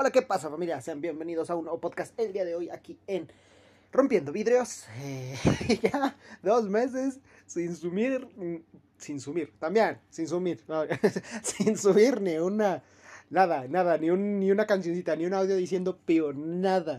[0.00, 0.80] Hola, ¿qué pasa familia?
[0.80, 3.26] Sean bienvenidos a un nuevo podcast el día de hoy aquí en
[3.90, 4.84] Rompiendo Vidrios.
[5.00, 5.34] Eh,
[5.82, 8.58] ya dos meses sin sumir, mm,
[8.96, 10.64] sin sumir, también, sin sumir,
[11.42, 12.80] sin subir ni una,
[13.28, 16.98] nada, nada, ni, un, ni una cancioncita, ni un audio diciendo pío, nada.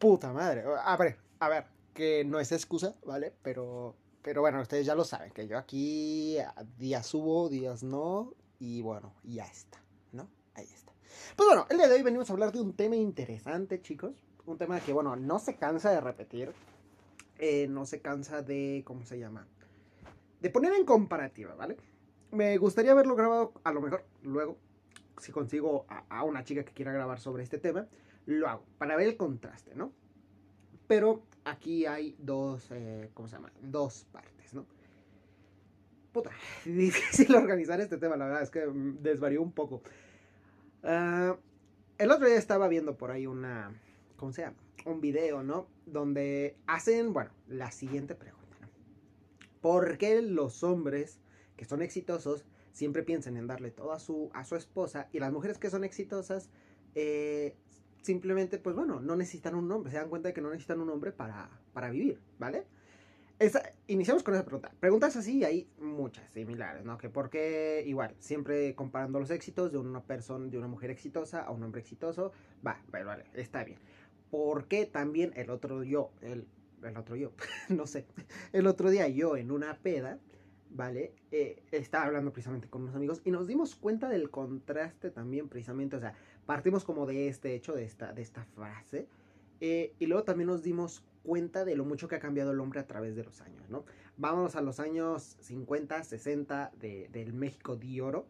[0.00, 0.64] Puta madre.
[0.84, 3.32] A ver, a ver, que no es excusa, ¿vale?
[3.42, 6.36] Pero, pero bueno, ustedes ya lo saben, que yo aquí
[6.78, 9.80] días subo, días no, y bueno, ya está,
[10.10, 10.28] ¿no?
[10.56, 10.87] Ahí está.
[11.36, 14.12] Pues bueno, el día de hoy venimos a hablar de un tema interesante, chicos.
[14.46, 16.52] Un tema que, bueno, no se cansa de repetir.
[17.38, 19.46] Eh, no se cansa de, ¿cómo se llama?
[20.40, 21.76] De poner en comparativa, ¿vale?
[22.30, 24.56] Me gustaría haberlo grabado, a lo mejor, luego,
[25.18, 27.86] si consigo a, a una chica que quiera grabar sobre este tema,
[28.26, 29.92] lo hago, para ver el contraste, ¿no?
[30.86, 33.52] Pero aquí hay dos, eh, ¿cómo se llama?
[33.62, 34.66] Dos partes, ¿no?
[36.12, 36.30] Puta,
[36.64, 38.66] difícil organizar este tema, la verdad, es que
[39.00, 39.82] desvarió un poco.
[40.82, 41.36] Uh,
[41.98, 43.72] el otro día estaba viendo por ahí una,
[44.16, 44.56] ¿cómo se llama?
[44.84, 45.66] Un video, ¿no?
[45.86, 48.68] Donde hacen, bueno, la siguiente pregunta, ¿no?
[49.60, 51.18] ¿Por qué los hombres
[51.56, 55.32] que son exitosos siempre piensan en darle todo a su, a su esposa y las
[55.32, 56.48] mujeres que son exitosas
[56.94, 57.56] eh,
[58.02, 60.90] simplemente, pues bueno, no necesitan un hombre, se dan cuenta de que no necesitan un
[60.90, 62.64] hombre para, para vivir, ¿vale?
[63.38, 64.72] Esa, iniciamos con esa pregunta.
[64.80, 66.98] Preguntas así hay muchas similares, ¿no?
[66.98, 71.52] Que porque igual, siempre comparando los éxitos de una persona, de una mujer exitosa a
[71.52, 72.32] un hombre exitoso,
[72.66, 73.78] va, vale, vale, está bien.
[74.30, 76.48] ¿Por qué también el otro yo, el,
[76.82, 77.32] el otro yo,
[77.68, 78.06] no sé,
[78.52, 80.18] el otro día yo en una peda,
[80.70, 81.14] ¿vale?
[81.30, 85.94] Eh, estaba hablando precisamente con unos amigos y nos dimos cuenta del contraste también precisamente,
[85.94, 86.14] o sea,
[86.44, 89.06] partimos como de este hecho, de esta, de esta frase,
[89.60, 92.80] eh, y luego también nos dimos cuenta de lo mucho que ha cambiado el hombre
[92.80, 93.84] a través de los años, ¿no?
[94.16, 98.26] Vámonos a los años 50, 60 de, del México de oro,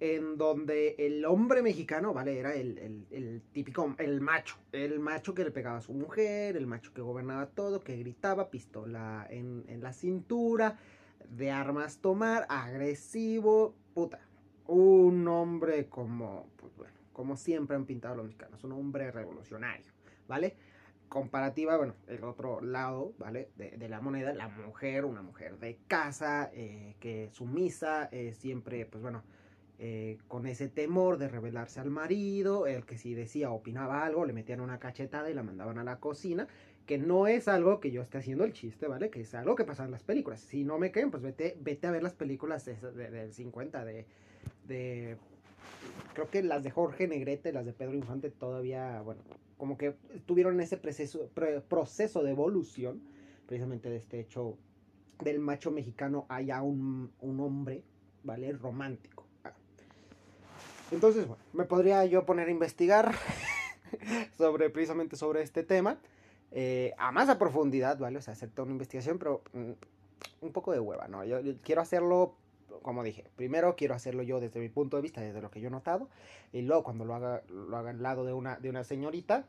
[0.00, 2.38] en donde el hombre mexicano, ¿vale?
[2.38, 6.92] Era el, típico, el macho, el macho que le pegaba a su mujer, el macho
[6.92, 10.78] que gobernaba todo, que gritaba, pistola en, en la cintura,
[11.30, 14.20] de armas tomar, agresivo, puta.
[14.66, 19.92] Un hombre como, pues bueno, como siempre han pintado los mexicanos, un hombre revolucionario,
[20.28, 20.56] ¿vale?
[21.08, 23.48] Comparativa, bueno, el otro lado, ¿vale?
[23.56, 28.86] De, de la moneda, la mujer, una mujer de casa, eh, que sumisa, eh, siempre,
[28.86, 29.22] pues bueno,
[29.78, 34.32] eh, con ese temor de rebelarse al marido, el que si decía opinaba algo, le
[34.32, 36.48] metían una cachetada y la mandaban a la cocina,
[36.86, 39.10] que no es algo que yo esté haciendo el chiste, ¿vale?
[39.10, 40.40] Que es algo que pasa en las películas.
[40.40, 43.84] Si no me creen, pues vete, vete a ver las películas del de, de 50,
[43.84, 44.06] de,
[44.66, 45.18] de...
[46.14, 49.20] Creo que las de Jorge Negrete, las de Pedro Infante todavía, bueno,
[49.58, 49.94] como que
[50.24, 51.28] tuvieron ese proceso,
[51.68, 53.02] proceso de evolución,
[53.46, 54.56] precisamente de este hecho
[55.22, 57.82] del macho mexicano haya un, un hombre,
[58.22, 58.52] ¿vale?
[58.52, 59.24] Romántico.
[60.90, 63.14] Entonces, bueno, me podría yo poner a investigar
[64.38, 65.98] sobre, precisamente sobre este tema
[66.52, 68.18] eh, a más a profundidad, ¿vale?
[68.18, 69.72] O sea, hacer toda una investigación, pero mm,
[70.42, 71.24] un poco de hueva, ¿no?
[71.24, 72.36] Yo, quiero hacerlo,
[72.80, 75.68] como dije, primero quiero hacerlo yo desde mi punto de vista, desde lo que yo
[75.68, 76.08] he notado,
[76.52, 79.46] y luego cuando lo haga, lo haga al lado de una, de una señorita,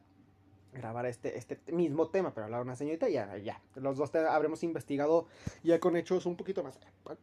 [0.74, 3.62] grabar este, este mismo tema, pero lado de una señorita, ya, ya.
[3.76, 5.28] Los dos habremos investigado
[5.64, 6.80] ya con hechos un poquito más.
[7.04, 7.20] ¿vale?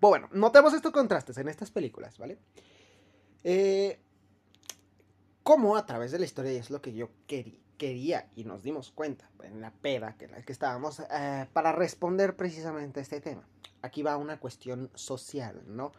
[0.00, 2.38] Pues bueno, notemos estos contrastes en estas películas, ¿vale?
[3.44, 4.00] Eh,
[5.42, 8.62] cómo a través de la historia, y es lo que yo quería, quería y nos
[8.62, 13.20] dimos cuenta en la peda que, la que estábamos eh, para responder precisamente a este
[13.20, 13.46] tema.
[13.82, 15.92] Aquí va una cuestión social, ¿no?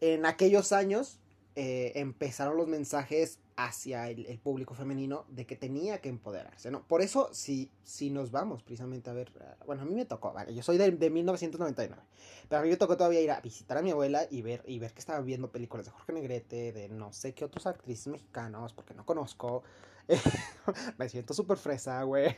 [0.00, 1.20] En aquellos años
[1.56, 6.82] eh, empezaron los mensajes hacia el, el, público femenino de que tenía que empoderarse, ¿no?
[6.86, 10.32] Por eso, si, si nos vamos precisamente a ver, uh, bueno, a mí me tocó,
[10.32, 10.52] ¿vale?
[10.52, 12.02] Yo soy de, de, 1999,
[12.48, 14.80] pero a mí me tocó todavía ir a visitar a mi abuela y ver, y
[14.80, 18.72] ver que estaba viendo películas de Jorge Negrete, de no sé qué otros actrices mexicanos,
[18.72, 19.62] porque no conozco.
[20.98, 22.28] me siento súper fresa, güey.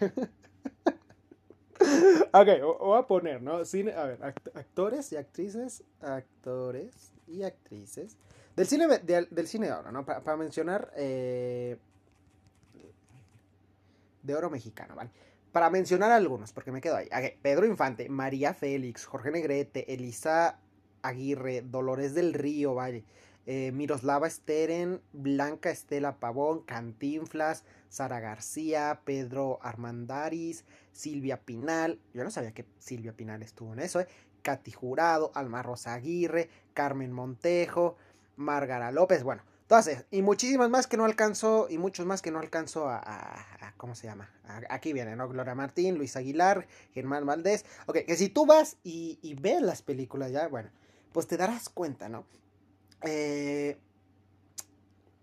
[2.33, 2.49] ok,
[2.81, 3.65] voy a poner, ¿no?
[3.65, 8.17] Cine, a ver, act actores y actrices, actores y actrices
[8.57, 10.05] del cine de, del cine de oro, ¿no?
[10.05, 11.77] Para, para mencionar eh,
[14.23, 15.11] de oro mexicano, ¿vale?
[15.53, 17.07] Para mencionar algunos, porque me quedo ahí.
[17.07, 20.59] Okay, Pedro Infante, María Félix, Jorge Negrete, Elisa
[21.03, 23.05] Aguirre, Dolores del Río, ¿vale?
[23.47, 32.01] Eh, Miroslava Steren, Blanca Estela Pavón, Cantinflas, Sara García, Pedro Armandaris, Silvia Pinal.
[32.15, 34.09] Yo no sabía que Silvia Pinal estuvo en eso, ¿eh?
[34.43, 37.97] Katy Jurado, Alma Rosa Aguirre, Carmen Montejo,
[38.37, 42.39] Márgara López, bueno, todas y muchísimas más que no alcanzo, y muchos más que no
[42.39, 43.45] alcanzo a,
[43.77, 44.31] ¿cómo se llama?
[44.71, 45.29] Aquí viene, ¿no?
[45.29, 49.83] Gloria Martín, Luis Aguilar, Germán Valdés, ok, que si tú vas y, y ves las
[49.83, 50.71] películas ya, bueno,
[51.13, 52.25] pues te darás cuenta, ¿no?
[53.03, 53.79] Eh,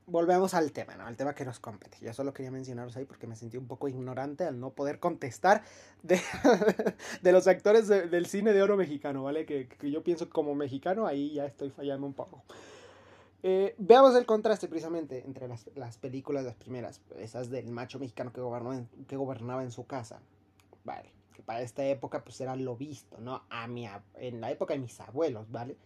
[0.05, 1.05] volvemos al tema, ¿no?
[1.05, 1.97] Al tema que nos compete.
[2.01, 5.63] Yo solo quería mencionaros ahí porque me sentí un poco ignorante al no poder contestar
[6.01, 6.19] de,
[7.21, 9.45] de los actores del cine de oro mexicano, ¿vale?
[9.45, 12.43] Que, que, yo pienso como mexicano, ahí ya estoy fallando un poco.
[13.45, 18.31] Eh, veamos el contraste precisamente entre las, las, películas, las primeras, esas del macho mexicano
[18.31, 20.21] que gobernaba, en, que gobernaba en su casa.
[20.85, 23.43] Vale, que para esta época pues era lo visto, ¿no?
[23.49, 25.77] A mi, en la época de mis abuelos, ¿vale?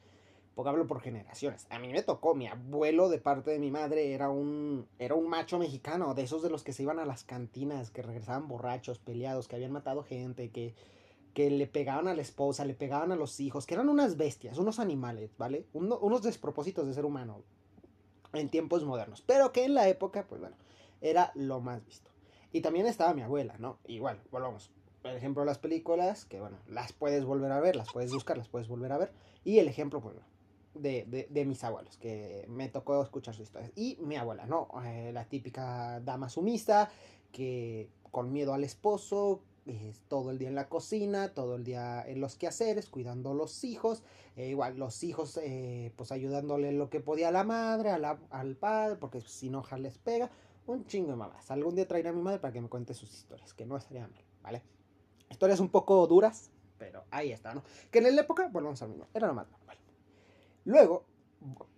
[0.57, 1.67] Porque hablo por generaciones.
[1.69, 5.29] A mí me tocó, mi abuelo de parte de mi madre era un, era un
[5.29, 8.97] macho mexicano, de esos de los que se iban a las cantinas, que regresaban borrachos,
[8.97, 10.73] peleados, que habían matado gente, que,
[11.35, 14.57] que le pegaban a la esposa, le pegaban a los hijos, que eran unas bestias,
[14.57, 15.67] unos animales, ¿vale?
[15.73, 17.43] unos despropósitos de ser humano
[18.33, 20.55] en tiempos modernos, pero que en la época, pues bueno,
[21.01, 22.09] era lo más visto.
[22.51, 23.77] Y también estaba mi abuela, ¿no?
[23.85, 24.71] Igual, volvamos.
[25.03, 28.47] Por ejemplo, las películas, que bueno, las puedes volver a ver, las puedes buscar, las
[28.47, 29.11] puedes volver a ver.
[29.43, 30.15] Y el ejemplo, pues
[30.73, 33.71] bueno, de, de, mis abuelos, que me tocó escuchar sus historias.
[33.75, 34.69] Y mi abuela, ¿no?
[34.85, 36.89] Eh, la típica dama sumisa,
[37.31, 39.41] que con miedo al esposo,
[40.07, 43.63] todo el día en la cocina, todo el día en los quehaceres, cuidando a los
[43.63, 44.03] hijos,
[44.35, 48.95] eh, igual los hijos eh, pues ayudándole lo que podía a la madre, al padre,
[48.95, 50.29] porque si no les pega,
[50.67, 51.49] un chingo de mamás.
[51.51, 54.07] Algún día traeré a mi madre para que me cuente sus historias, que no estaría
[54.07, 54.61] mal, ¿vale?
[55.29, 57.63] Historias un poco duras, pero ahí está, ¿no?
[57.91, 59.47] Que en la época, volvamos al mismo, era lo más.
[60.67, 61.05] Luego,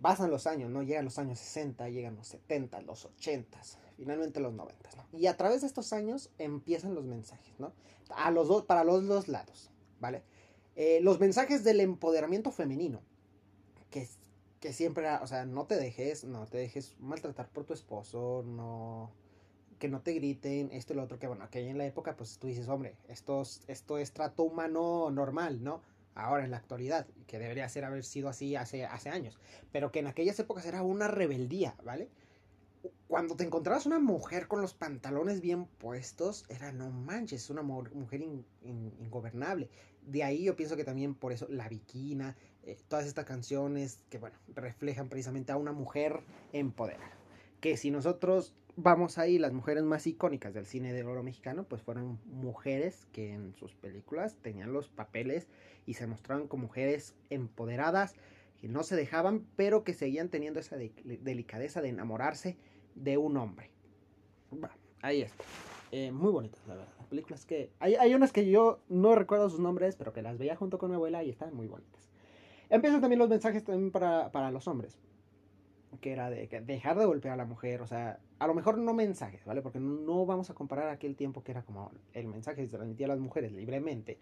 [0.02, 0.82] pasan los años, ¿no?
[0.82, 3.60] Llegan los años 60, llegan los 70, los 80,
[3.96, 5.06] finalmente los 90, ¿no?
[5.16, 7.72] Y a través de estos años empiezan los mensajes, ¿no?
[8.10, 9.70] A los dos, para los dos lados,
[10.00, 10.24] ¿vale?
[10.76, 13.02] Eh, los mensajes del empoderamiento femenino,
[13.92, 14.08] que,
[14.60, 18.44] que siempre era, o sea, no te dejes, no te dejes maltratar por tu esposo,
[18.44, 19.12] no
[19.78, 22.40] que no te griten, esto y lo otro, que bueno, que en la época, pues
[22.40, 25.84] tú dices, hombre, esto, esto es trato humano normal, ¿no?
[26.24, 29.40] Ahora en la actualidad, que debería ser haber sido así hace, años,
[29.72, 32.10] pero que en aquellas épocas era una rebeldía, ¿vale?
[33.08, 38.22] Cuando te encontrabas una mujer con los pantalones bien puestos, era no manches, una mujer
[38.62, 39.70] ingobernable.
[40.06, 44.20] De ahí yo pienso que también por eso La Viquina, eh, todas estas canciones que,
[44.20, 46.22] bueno, reflejan precisamente a una mujer
[46.54, 47.12] empoderada.
[47.60, 51.82] Que si nosotros vamos ahí, las mujeres más icónicas del cine de oro mexicano, pues
[51.82, 55.48] fueron mujeres que en sus películas tenían los papeles
[55.86, 58.16] y se mostraban como mujeres empoderadas,
[58.60, 62.58] que no se dejaban, pero que seguían teniendo esa delicadeza de enamorarse
[62.96, 63.72] de un hombre.
[64.52, 64.70] Bueno,
[65.02, 65.44] ahí está.
[65.92, 66.94] Eh, muy bonitas, la verdad.
[67.10, 67.72] Películas que.
[67.80, 70.92] Hay, hay unas que yo no recuerdo sus nombres, pero que las veía junto con
[70.92, 72.10] mi abuela y están muy bonitas.
[72.70, 75.00] Empiezan también los mensajes también para, para los hombres
[76.02, 78.94] que era de dejar de golpear a la mujer, o sea, a lo mejor no
[78.94, 79.62] mensajes, ¿vale?
[79.62, 83.10] Porque no vamos a comparar aquel tiempo que era como el mensaje se transmitía a
[83.10, 84.18] las mujeres libremente,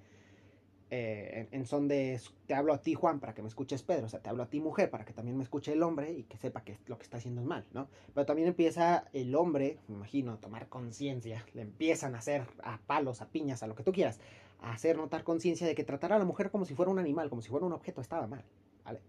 [0.90, 4.10] eh, en, son de, te hablo a ti Juan para que me escuches Pedro, o
[4.10, 6.38] sea, te hablo a ti mujer para que también me escuche el hombre y que
[6.38, 7.90] sepa que lo que está haciendo es mal, ¿no?
[8.14, 12.80] Pero también empieza el hombre, me imagino, a tomar conciencia, le empiezan a hacer a
[12.88, 14.22] palos, a piñas, a lo que tú quieras,
[14.62, 17.30] a hacer notar conciencia de que tratar a la mujer como si fuera un animal,
[17.30, 18.46] como si fuera un objeto, estaba mal,
[18.86, 19.02] ¿vale?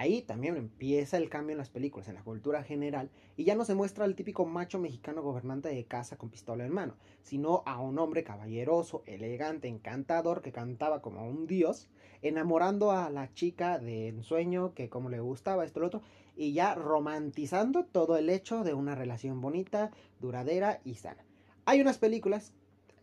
[0.00, 3.64] Ahí también empieza el cambio en las películas, en la cultura general, y ya no
[3.64, 7.80] se muestra al típico macho mexicano gobernante de casa con pistola en mano, sino a
[7.80, 11.88] un hombre caballeroso, elegante, encantador, que cantaba como un dios,
[12.22, 16.02] enamorando a la chica de ensueño, que como le gustaba esto y lo otro,
[16.36, 19.90] y ya romantizando todo el hecho de una relación bonita,
[20.20, 21.24] duradera y sana.
[21.64, 22.52] Hay unas películas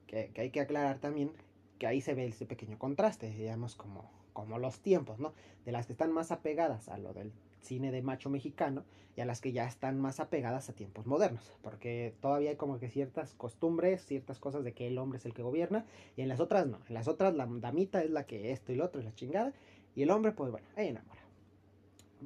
[0.08, 1.34] que, que hay que aclarar también,
[1.78, 5.34] que ahí se ve ese pequeño contraste, digamos como como los tiempos, ¿no?
[5.64, 8.84] De las que están más apegadas a lo del cine de macho mexicano
[9.16, 12.78] y a las que ya están más apegadas a tiempos modernos, porque todavía hay como
[12.78, 15.86] que ciertas costumbres, ciertas cosas de que el hombre es el que gobierna
[16.18, 18.76] y en las otras no, en las otras la damita es la que esto y
[18.76, 19.54] lo otro es la chingada
[19.96, 21.22] y el hombre pues bueno, ahí enamora.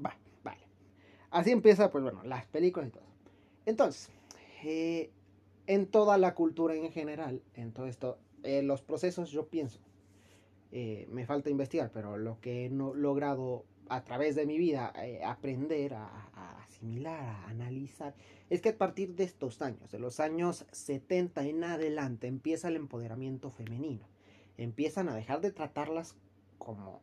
[0.04, 0.62] Va, vale.
[1.30, 3.04] Así empieza pues bueno, las películas y todo.
[3.68, 4.10] Entonces,
[4.64, 5.12] eh,
[5.68, 9.80] en toda la cultura en general, en todo esto, eh, los procesos yo pienso
[10.72, 15.24] eh, me falta investigar, pero lo que he logrado a través de mi vida eh,
[15.24, 18.14] aprender a, asimilar, a analizar,
[18.50, 22.76] es que a partir de estos años, de los años 70 en adelante, empieza el
[22.76, 24.08] empoderamiento femenino.
[24.58, 26.16] Empiezan a dejar de tratarlas
[26.58, 27.02] como,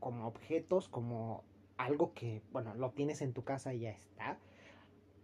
[0.00, 1.44] como objetos, como
[1.76, 4.38] algo que, bueno, lo tienes en tu casa y ya está.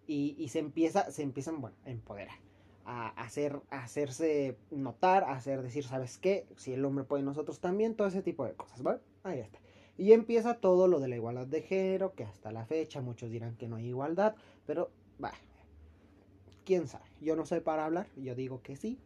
[0.07, 2.38] Y, y se empieza, se empiezan, bueno, a empoderar
[2.85, 6.47] a hacer, hacerse notar, hacer decir, ¿sabes qué?
[6.57, 9.00] Si el hombre puede, nosotros también, todo ese tipo de cosas, ¿vale?
[9.23, 9.59] Ahí está.
[9.97, 13.57] Y empieza todo lo de la igualdad de género, que hasta la fecha muchos dirán
[13.57, 14.35] que no hay igualdad,
[14.67, 14.91] pero,
[15.23, 15.33] va,
[16.64, 17.05] quién sabe.
[17.21, 18.99] Yo no sé para hablar, yo digo que sí,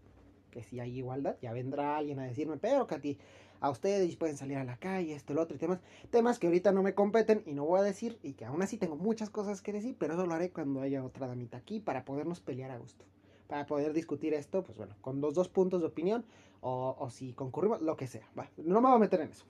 [0.51, 1.37] que sí hay igualdad.
[1.43, 3.19] Ya vendrá alguien a decirme, pero que a ti,
[3.61, 5.81] a ustedes pueden salir a la calle, esto, el otro y temas,
[6.11, 8.79] temas que ahorita no me competen y no voy a decir y que aún así
[8.79, 12.05] tengo muchas cosas que decir, pero eso lo haré cuando haya otra damita aquí para
[12.05, 13.05] podernos pelear a gusto,
[13.49, 16.25] para poder discutir esto, pues bueno, con los dos puntos de opinión
[16.61, 18.29] o, o si concurrimos, lo que sea,
[18.59, 19.45] no me voy a meter en eso,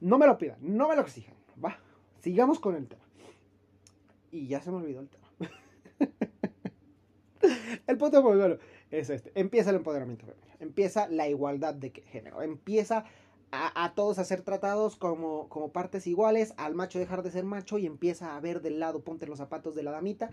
[0.00, 1.78] no me lo pidan, no me lo exijan, va,
[2.20, 3.02] sigamos con el tema.
[4.30, 5.26] Y ya se me olvidó el tema.
[7.86, 8.58] el punto muy bueno
[8.90, 9.32] es este.
[9.34, 10.54] Empieza el empoderamiento femenino.
[10.60, 12.42] Empieza la igualdad de género.
[12.42, 13.06] Empieza
[13.50, 17.44] a, a, todos a ser tratados como, como partes iguales, al macho dejar de ser
[17.44, 20.28] macho y empieza a ver del lado, ponte los zapatos de la damita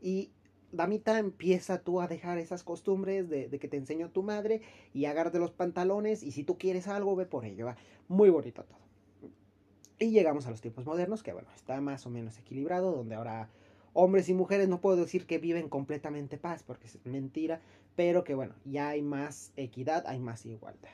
[0.00, 0.30] y
[0.72, 4.62] damita empieza tú a dejar esas costumbres de, que te enseñó tu madre
[4.92, 7.76] y agárrate los pantalones y si tú quieres algo ve por ello, va.
[8.08, 8.78] Muy bonito todo.
[9.98, 13.50] Y llegamos a los tiempos modernos que bueno, está más o menos equilibrado, donde ahora
[13.92, 17.60] hombres y mujeres no puedo decir que viven completamente paz porque es mentira,
[17.96, 20.90] pero que bueno, ya hay más equidad, hay más igualdad.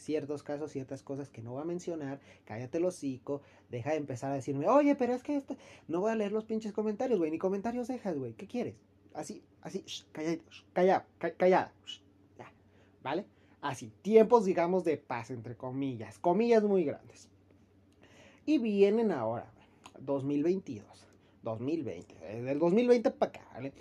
[0.00, 4.32] Ciertos casos, ciertas cosas que no voy a mencionar, cállate el hocico, deja de empezar
[4.32, 5.42] a decirme, oye, pero es que
[5.88, 8.74] no voy a leer los pinches comentarios, güey, ni comentarios dejas, güey, ¿qué quieres?
[9.14, 11.72] Así, así, calladito, callado, callada,
[12.38, 12.52] ya,
[13.02, 13.26] ¿vale?
[13.60, 17.28] Así, tiempos, digamos, de paz, entre comillas, comillas muy grandes.
[18.46, 19.52] Y vienen ahora,
[20.00, 21.10] 2022
[21.42, 23.72] 2020, del 2020 para acá, ¿vale?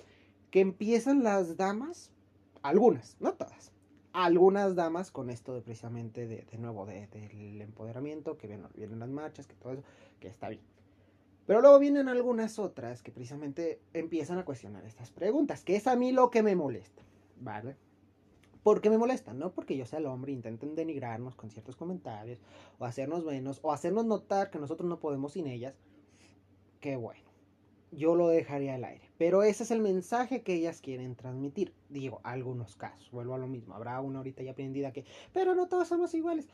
[0.52, 2.12] Que empiezan las damas,
[2.62, 3.72] algunas, no todas,
[4.24, 9.48] algunas damas con esto de precisamente de, nuevo del de, empoderamiento, que vienen las marchas,
[9.48, 9.84] que todo eso,
[10.20, 10.62] que está bien.
[11.46, 15.96] Pero luego vienen algunas otras que precisamente empiezan a cuestionar estas preguntas, que es a
[15.96, 17.02] mí lo que me molesta,
[17.40, 17.76] ¿vale?
[18.62, 22.40] Porque me molesta, no porque yo sea el hombre, intenten denigrarnos con ciertos comentarios,
[22.78, 25.76] o hacernos menos, o hacernos notar que nosotros no podemos sin ellas.
[26.82, 27.29] Qué bueno
[27.92, 29.10] yo lo dejaría al aire.
[29.18, 31.74] Pero ese es el mensaje que ellas quieren transmitir.
[31.90, 33.76] Digo, algunos casos, vuelvo a lo mismo.
[33.76, 36.48] Habrá una ahorita ya aprendida que, pero no todos somos iguales.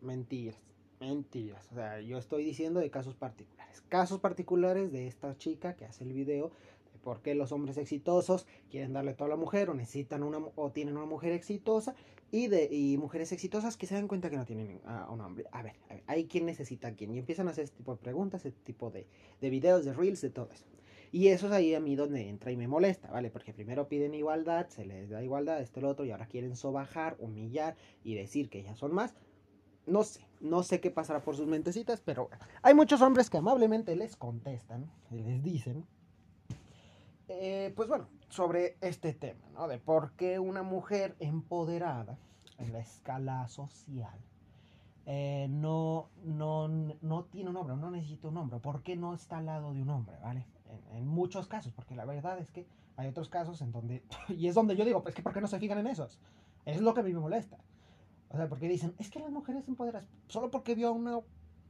[0.00, 0.60] Mentiras,
[1.00, 1.70] mentiras.
[1.72, 3.82] O sea, yo estoy diciendo de casos particulares.
[3.88, 6.50] Casos particulares de esta chica que hace el video
[6.92, 10.38] de por qué los hombres exitosos quieren darle todo a la mujer o necesitan una
[10.54, 11.94] o tienen una mujer exitosa
[12.30, 15.44] y de mujeres exitosas que se dan cuenta que no tienen a un hombre.
[15.52, 15.76] A ver,
[16.06, 18.90] hay quien necesita a quién y empiezan a hacer este tipo de preguntas, este tipo
[18.90, 19.06] de,
[19.40, 20.64] de videos, de reels, de todo eso.
[21.14, 23.30] Y eso es ahí a mí donde entra y me molesta, ¿vale?
[23.30, 27.14] Porque primero piden igualdad, se les da igualdad, esto lo otro, y ahora quieren sobajar,
[27.20, 29.14] humillar y decir que ellas son más.
[29.86, 32.30] No sé, no sé qué pasará por sus mentecitas, pero
[32.62, 35.86] hay muchos hombres que amablemente les contestan y les dicen,
[37.28, 39.68] eh, pues bueno, sobre este tema, ¿no?
[39.68, 42.18] De por qué una mujer empoderada
[42.58, 44.18] en la escala social
[45.06, 49.38] eh, no, no, no tiene un hombre, no necesita un hombre, ¿por qué no está
[49.38, 50.46] al lado de un hombre, ¿vale?
[50.92, 54.56] en, muchos casos, porque la verdad es que hay otros casos en donde, y es
[54.56, 56.18] donde yo digo, pues que ¿por qué no se fijan en esos?
[56.64, 57.58] Es lo que a mí me molesta.
[58.30, 61.20] O sea, porque dicen, es que las mujeres empoderadas, solo porque vio a una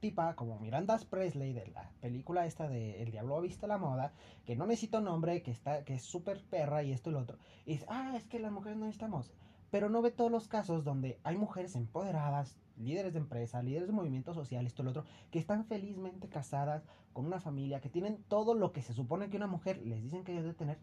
[0.01, 4.13] tipa como Miranda Presley de la película esta de El Diablo ha visto la moda,
[4.45, 7.21] que no necesita un hombre, que, está, que es súper perra y esto y lo
[7.21, 9.33] otro, y dice, ah, es que las mujeres no necesitamos.
[9.71, 13.93] Pero no ve todos los casos donde hay mujeres empoderadas, líderes de empresa, líderes de
[13.93, 18.23] movimientos sociales, esto y lo otro, que están felizmente casadas con una familia, que tienen
[18.29, 20.79] todo lo que se supone que una mujer les dicen que debe tener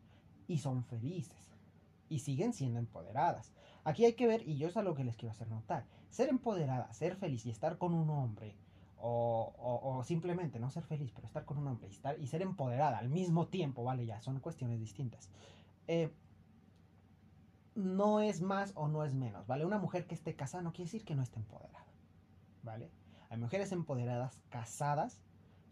[0.47, 1.51] y son felices.
[2.09, 3.53] Y siguen siendo empoderadas.
[3.83, 6.91] Aquí hay que ver, y yo es algo que les quiero hacer notar, ser empoderada,
[6.93, 8.57] ser feliz y estar con un hombre,
[9.01, 11.89] o, simplemente no ser feliz, pero estar con un hombre
[12.19, 14.05] y ser empoderada al mismo tiempo, ¿vale?
[14.05, 15.29] Ya son cuestiones distintas.
[15.87, 16.13] Eh,
[17.75, 19.65] no es más o no es menos, ¿vale?
[19.65, 21.85] Una mujer que esté casada no quiere decir que no esté empoderada,
[22.63, 22.91] ¿vale?
[23.29, 25.21] Hay mujeres empoderadas casadas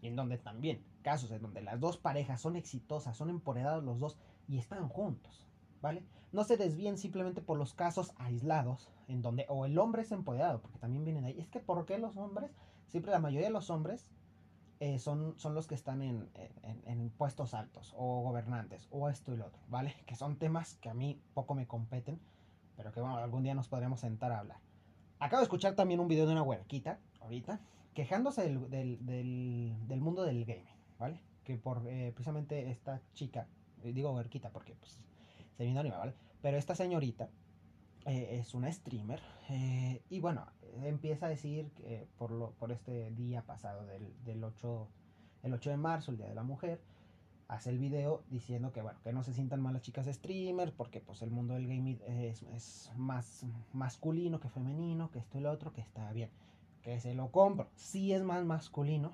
[0.00, 3.98] y en donde también casos en donde las dos parejas son exitosas, son empoderados los
[3.98, 4.18] dos
[4.48, 5.46] y están juntos,
[5.82, 6.04] ¿vale?
[6.32, 10.60] No se desvíen simplemente por los casos aislados en donde o el hombre es empoderado,
[10.60, 11.38] porque también vienen ahí.
[11.38, 12.50] Es que ¿por qué los hombres?
[12.90, 14.04] Siempre la mayoría de los hombres
[14.80, 19.32] eh, son, son los que están en, en, en, puestos altos o gobernantes o esto
[19.32, 19.94] y lo otro, ¿vale?
[20.06, 22.18] Que son temas que a mí poco me competen,
[22.76, 24.58] pero que bueno, algún día nos podremos sentar a hablar.
[25.20, 27.60] Acabo de escuchar también un video de una huerquita, ahorita,
[27.94, 30.64] quejándose del, del, del, mundo del gaming,
[30.98, 31.20] ¿vale?
[31.44, 33.46] Que por eh, precisamente esta chica,
[33.84, 34.98] eh, digo huerquita porque pues
[35.56, 36.14] se vino anima, ¿vale?
[36.42, 37.28] Pero esta señorita
[38.06, 40.46] eh, es una streamer eh, y bueno,
[40.84, 44.88] empieza a decir que por, lo, por este día pasado del, del 8,
[45.42, 46.80] el 8 de marzo, el Día de la Mujer,
[47.50, 51.00] hace el video diciendo que bueno, que no se sientan mal las chicas streamers porque
[51.00, 55.50] pues el mundo del gaming es, es, más masculino que femenino, que esto y lo
[55.50, 56.30] otro, que está bien,
[56.82, 57.68] que se lo compro.
[57.74, 59.12] Sí es más masculino,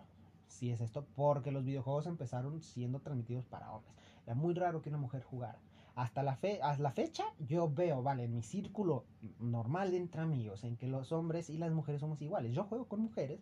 [0.49, 3.95] sí es esto, porque los videojuegos empezaron siendo transmitidos para hombres.
[4.27, 5.59] Era muy raro que una mujer jugara.
[5.97, 9.07] Hasta la, fe, hasta la fecha yo veo, vale, en mi círculo
[9.41, 12.53] normal entre amigos, en que los hombres y las mujeres somos iguales.
[12.55, 13.41] Yo juego con mujeres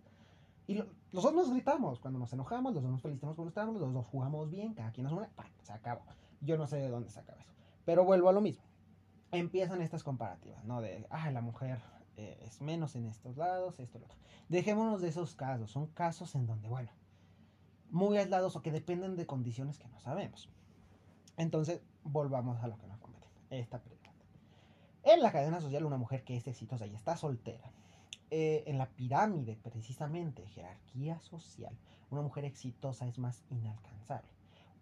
[0.68, 3.80] y lo, los dos nos gritamos cuando nos enojamos, los dos nos felicitamos cuando estamos,
[3.80, 5.28] los dos jugamos bien, cada quien nos une,
[5.62, 6.02] se acabó.
[6.40, 7.52] Yo no sé de dónde se acaba eso.
[7.84, 8.62] Pero vuelvo a lo mismo.
[9.32, 10.80] Empiezan estas comparativas, ¿no?
[10.80, 11.80] De, ah, la mujer
[12.16, 14.16] eh, es menos en estos lados, esto, lo otro.
[14.48, 15.72] Dejémonos de esos casos.
[15.72, 16.90] Son casos en donde, bueno,
[17.90, 20.48] muy aislados o que dependen de condiciones que no sabemos.
[21.36, 23.26] Entonces, volvamos a lo que nos compete.
[23.50, 24.10] Esta pregunta.
[25.02, 27.70] En la cadena social, una mujer que es exitosa y está soltera,
[28.30, 31.76] eh, en la pirámide, precisamente, jerarquía social,
[32.10, 34.28] una mujer exitosa es más inalcanzable.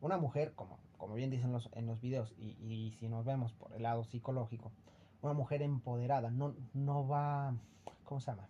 [0.01, 3.73] Una mujer, como, como bien dicen los, en los videos, y, si nos vemos por
[3.73, 4.73] el lado psicológico,
[5.23, 7.55] una mujer empoderada no, no va.
[8.05, 8.49] ¿Cómo se llama?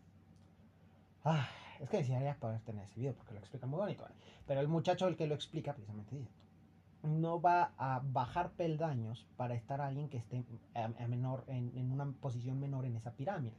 [1.25, 1.49] Ah,
[1.81, 4.07] es que desearía poder tener ese video porque lo explica muy bonito.
[4.47, 6.33] Pero el muchacho, el que lo explica, precisamente dice:
[7.03, 10.45] no va a bajar peldaños para estar alguien que esté
[10.75, 13.57] a, menor, en, en, una posición menor en esa pirámide,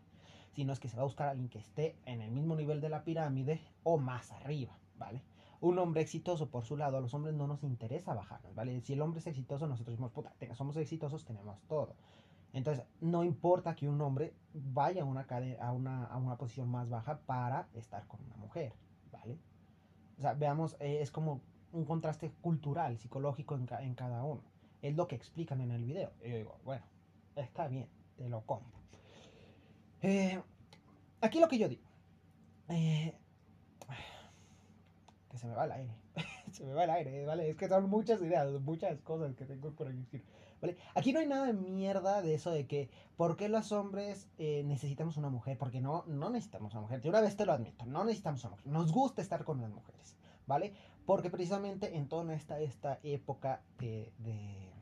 [0.52, 2.82] sino es que se va a buscar a alguien que esté en el mismo nivel
[2.82, 5.22] de la pirámide o más arriba, ¿vale?
[5.60, 8.82] Un hombre exitoso, por su lado, a los hombres no nos interesa bajarnos, ¿vale?
[8.82, 11.96] Si el hombre es exitoso, nosotros decimos, puta, somos exitosos, tenemos todo.
[12.54, 15.26] Entonces, no importa que un hombre vaya a una,
[15.60, 18.74] a una, a una posición más baja para estar con una mujer,
[19.12, 19.40] ¿vale?
[20.18, 21.42] O sea, veamos, eh, es como
[21.74, 24.42] un contraste cultural, psicológico en, ca en, cada uno.
[24.82, 26.12] Es lo que explican en el video.
[26.24, 26.86] Y yo digo, bueno,
[27.36, 28.80] está bien, te lo compro.
[30.02, 30.42] Eh,
[31.22, 31.84] aquí lo que yo digo.
[32.70, 33.14] Eh,
[35.30, 35.96] que se me va el aire.
[36.52, 37.50] se me va el aire, ¿vale?
[37.50, 40.24] Es que son muchas ideas, muchas cosas que tengo por decir.
[40.62, 40.78] ¿Vale?
[40.96, 44.64] Aquí no hay nada de mierda de eso de que, ¿por qué los hombres eh,
[44.64, 45.58] necesitamos una mujer?
[45.58, 47.02] Porque no, no necesitamos una mujer.
[47.02, 48.68] De una vez te lo admito, no necesitamos una mujer.
[48.68, 50.16] Nos gusta estar con las mujeres,
[50.48, 50.74] ¿vale?
[51.06, 54.74] Porque precisamente en toda esta, esta época de, de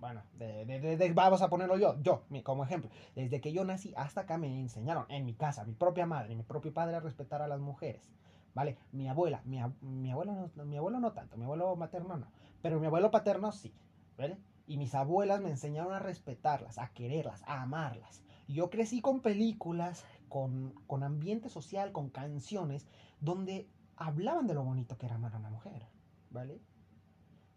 [0.00, 3.92] bueno, de, de, de, vamos a ponerlo yo, yo, como ejemplo, desde que yo nací
[3.96, 7.42] hasta acá me enseñaron en mi casa, mi propia madre, mi propio padre a respetar
[7.42, 8.10] a las mujeres,
[8.54, 8.76] ¿vale?
[8.92, 12.26] Mi abuela, mi, mi abuelo no, mi abuelo no tanto, mi abuelo materno no,
[12.62, 13.72] pero mi abuelo paterno sí,
[14.18, 14.38] ¿vale?
[14.66, 18.22] Y mis abuelas me enseñaron a respetarlas, a quererlas, a amarlas.
[18.48, 22.86] Yo crecí con películas, con, con ambiente social, con canciones,
[23.20, 25.86] donde hablaban de lo bonito que era amar a una mujer,
[26.30, 26.60] ¿vale?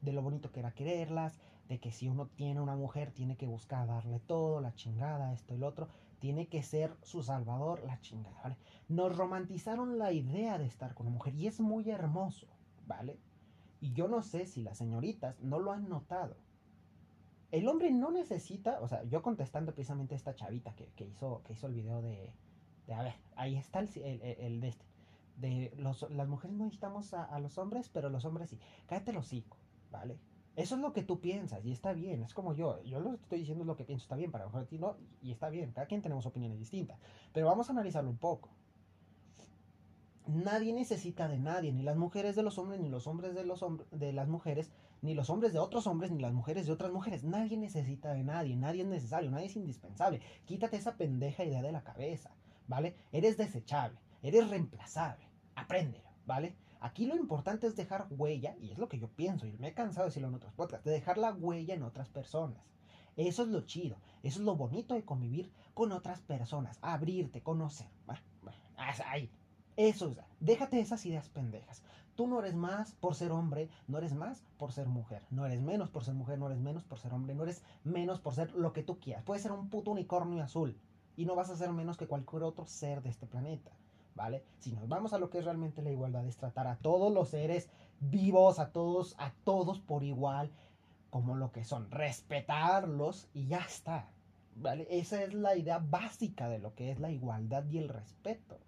[0.02, 3.48] De lo bonito que era quererlas, de que si uno tiene una mujer tiene que
[3.48, 8.00] buscar darle todo, la chingada, esto y lo otro, tiene que ser su salvador, la
[8.02, 8.58] chingada, ¿vale?
[8.88, 12.48] Nos romantizaron la idea de estar con una mujer y es muy hermoso,
[12.86, 13.20] ¿vale?
[13.80, 16.38] Y yo no sé si las señoritas no lo han notado.
[17.52, 21.44] El hombre no necesita, o sea, yo contestando precisamente a esta chavita que, que, hizo,
[21.44, 22.34] que hizo el video de,
[22.88, 24.87] de, a ver, ahí está el, el, el de este,
[25.38, 28.60] de los, las mujeres no necesitamos a, a, los hombres, pero los hombres sí.
[28.88, 29.58] Cállate el hocico,
[29.92, 30.20] ¿vale?
[30.58, 33.22] Eso es lo que tú piensas y está bien, es como yo, yo lo que
[33.22, 35.32] estoy diciendo es lo que pienso, está bien, para lo mejor a ti no, y
[35.32, 36.98] está bien, cada quien tenemos opiniones distintas,
[37.32, 38.50] pero vamos a analizarlo un poco.
[40.26, 43.62] Nadie necesita de nadie, ni las mujeres de los hombres, ni los hombres de, los
[43.62, 44.72] hombres, de las mujeres,
[45.04, 47.24] ni los hombres de otros hombres, ni las mujeres de otras mujeres.
[47.24, 50.22] Nadie necesita de nadie, nadie es necesario, nadie es indispensable.
[50.46, 52.32] Quítate esa pendeja idea de la cabeza,
[52.68, 52.96] ¿vale?
[53.12, 55.27] Eres desechable, eres reemplazable,
[55.58, 56.56] apréndelo, ¿vale?
[56.80, 59.74] Aquí lo importante es dejar huella, y es lo que yo pienso, y me he
[59.74, 62.64] cansado de decirlo en otros podcasts, de dejar la huella en otras personas.
[63.16, 67.88] Eso es lo chido, eso es lo bonito de convivir con otras personas, abrirte, conocer.
[68.06, 68.60] Bueno, bueno,
[69.08, 69.32] ahí.
[69.76, 71.82] Eso es, déjate esas ideas pendejas.
[72.16, 75.62] Tú no eres más por ser hombre, no eres más por ser mujer, no eres
[75.62, 78.52] menos por ser mujer, no eres menos por ser hombre, no eres menos por ser
[78.54, 79.24] lo que tú quieras.
[79.24, 80.80] Puedes ser un puto unicornio azul
[81.16, 83.72] y no vas a ser menos que cualquier otro ser de este planeta.
[84.18, 84.44] ¿Vale?
[84.58, 87.30] Si nos vamos a lo que es realmente la igualdad, es tratar a todos los
[87.30, 87.70] seres
[88.02, 90.52] vivos, a todos, a todos por igual,
[91.10, 94.10] como lo que son, respetarlos y ya está,
[94.56, 94.88] ¿vale?
[94.90, 98.60] Esa es la idea básica de lo que es la igualdad y el respeto.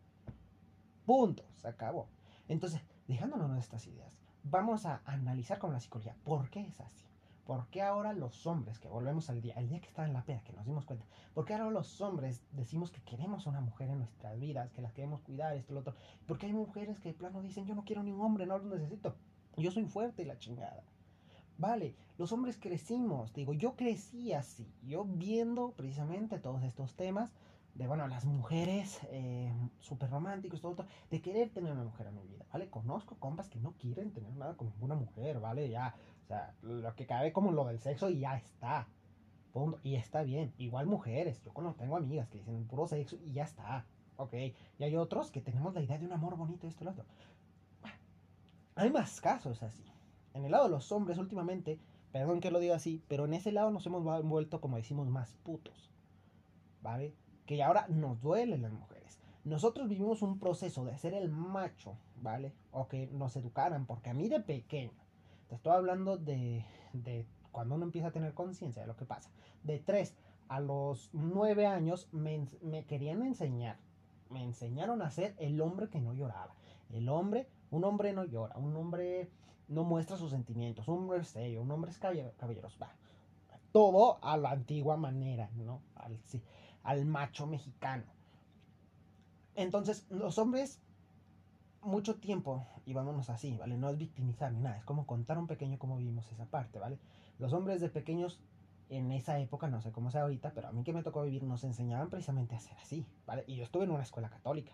[1.05, 2.07] Punto, se acabó.
[2.47, 7.08] Entonces, dejándonos estas ideas, vamos a analizar con la psicología por qué es así.
[7.49, 10.23] ¿Por qué ahora los hombres, que volvemos al día, el día que estaba en la
[10.23, 13.89] peda, que nos dimos cuenta, ¿por qué ahora los hombres decimos que queremos una mujer
[13.89, 15.95] en nuestras vidas, que las queremos cuidar, esto, lo otro?
[16.27, 18.77] Porque hay mujeres que de plano dicen, yo no quiero ni un hombre, no lo
[18.77, 19.15] necesito,
[19.57, 20.83] yo soy fuerte y la chingada.
[21.57, 27.33] Vale, los hombres crecimos, digo, yo crecí así, yo viendo precisamente todos estos temas
[27.73, 32.15] de, bueno, las mujeres eh, súper románticos, todo, todo, de querer tener una mujer en
[32.15, 32.69] mi vida, ¿vale?
[32.69, 35.67] Conozco compas que no quieren tener nada con una mujer, ¿vale?
[35.67, 35.95] Ya,
[36.29, 38.87] sea, lo que cabe como lo del sexo y ya está.
[39.51, 39.79] Punto.
[39.83, 40.53] Y está bien.
[40.57, 41.41] Igual mujeres.
[41.43, 43.85] Yo cuando tengo amigas que dicen puro sexo y ya está.
[44.17, 44.33] Ok.
[44.77, 47.05] Y hay otros que tenemos la idea de un amor bonito, esto y lo otro.
[48.75, 49.83] Hay más casos así.
[50.33, 51.79] En el lado de los hombres, últimamente,
[52.11, 55.33] perdón que lo diga así, pero en ese lado nos hemos vuelto, como decimos, más
[55.43, 55.89] putos.
[56.81, 57.13] ¿Vale?
[57.45, 59.19] Que ahora nos duelen las mujeres.
[59.43, 62.53] Nosotros vivimos un proceso de ser el macho, ¿vale?
[62.71, 64.91] O que nos educaran, porque a mí de pequeño,
[65.49, 69.29] te estoy hablando de, de cuando uno empieza a tener conciencia de lo que pasa.
[69.63, 70.15] De 3
[70.47, 73.77] a los 9 años me, me, querían enseñar,
[74.29, 76.53] me enseñaron a ser el hombre que no lloraba.
[76.91, 79.29] El hombre, un hombre no llora, un hombre
[79.67, 82.79] no muestra sus sentimientos, un hombre es serio, un hombre es caballeroso.
[82.79, 82.91] Va.
[83.71, 85.81] Todo a la antigua manera, ¿no?
[86.83, 88.05] Al, macho mexicano.
[89.55, 90.81] Entonces, los hombres
[91.81, 93.77] mucho tiempo, y vámonos así, ¿vale?
[93.77, 96.99] No es victimizar ni nada, es como contar un pequeño cómo vivimos esa parte, ¿vale?
[97.37, 98.39] Los hombres de pequeños
[98.89, 101.43] en esa época, no sé cómo sea ahorita, pero a mí que me tocó vivir
[101.43, 103.43] nos enseñaban precisamente a ser así, ¿vale?
[103.47, 104.73] Y yo estuve en una escuela católica,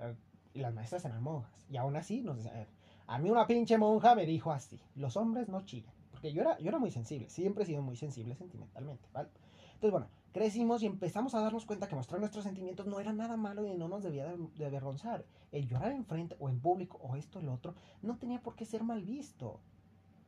[0.00, 0.14] eh,
[0.54, 2.66] y las maestras eran monjas, y aún así nos decían,
[3.06, 6.58] a mí una pinche monja me dijo así, los hombres no chillan, porque yo era,
[6.58, 9.28] yo era muy sensible, siempre he sido muy sensible sentimentalmente, ¿vale?
[9.74, 13.38] Entonces, bueno, crecimos y empezamos a darnos cuenta que mostrar nuestros sentimientos no era nada
[13.38, 15.24] malo y no nos debía de, avergonzar.
[15.50, 18.66] El llorar enfrente o en público o esto o lo otro no tenía por qué
[18.66, 19.62] ser mal visto.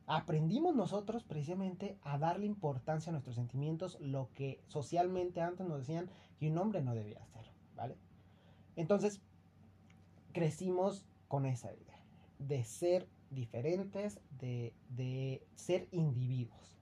[0.07, 6.09] Aprendimos nosotros precisamente a darle importancia a nuestros sentimientos, lo que socialmente antes nos decían
[6.39, 7.45] que un hombre no debía hacer,
[7.75, 7.95] ¿vale?
[8.75, 9.21] Entonces,
[10.31, 12.03] crecimos con esa idea
[12.39, 16.78] de ser diferentes, de, de ser individuos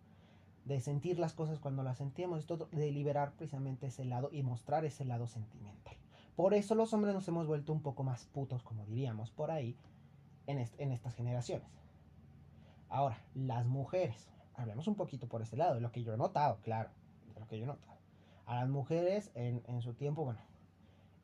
[0.67, 5.05] de sentir las cosas cuando las sentíamos, de liberar precisamente ese lado y mostrar ese
[5.05, 5.95] lado sentimental.
[6.35, 9.77] Por eso los hombres nos hemos vuelto un poco más putos, como diríamos por ahí,
[10.45, 11.67] en, estas generaciones.
[12.89, 16.59] Ahora, las mujeres, hablemos un poquito por ese lado, de lo que yo he notado,
[16.61, 16.89] claro,
[17.39, 17.97] lo que yo he notado.
[18.45, 20.39] A las mujeres en, su tiempo, bueno,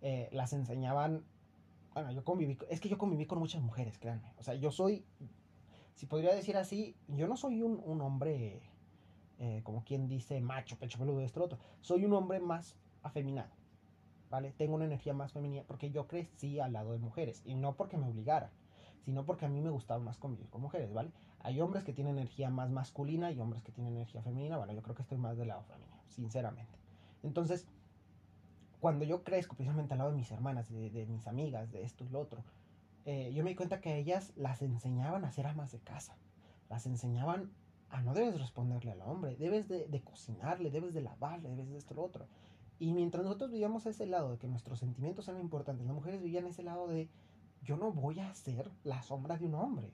[0.01, 1.25] eh, las enseñaban,
[1.93, 4.33] bueno, yo conviví, es que yo conviví con muchas mujeres, créanme.
[4.37, 5.05] O sea, yo soy,
[5.95, 8.61] si podría decir así, yo no soy un, un hombre
[9.39, 11.59] eh, como quien dice macho, pecho peludo, esto, otro.
[11.81, 13.49] Soy un hombre más afeminado,
[14.29, 14.53] ¿vale?
[14.57, 17.97] Tengo una energía más femenina porque yo crecí al lado de mujeres y no porque
[17.97, 18.51] me obligaran,
[19.05, 21.11] sino porque a mí me gustaba más convivir con mujeres, ¿vale?
[21.39, 24.81] Hay hombres que tienen energía más masculina y hombres que tienen energía femenina, bueno, yo
[24.81, 26.77] creo que estoy más del lado femenino, sinceramente.
[27.21, 27.67] Entonces,
[28.79, 32.09] cuando yo crezco precisamente al lado de mis hermanas, de, mis amigas, de esto y
[32.09, 32.43] lo otro,
[33.05, 36.15] eh, yo me di cuenta que ellas las enseñaban a ser amas de casa,
[36.69, 37.51] las enseñaban
[37.93, 41.93] ah, no debes responderle al hombre, debes de, cocinarle, debes de lavarle, debes de esto
[41.93, 42.27] lo otro.
[42.79, 46.47] Y mientras nosotros vivíamos ese lado de que nuestros sentimientos eran importantes, las mujeres vivían
[46.47, 47.07] ese lado de
[47.61, 49.91] yo no voy a ser la sombra de un hombre.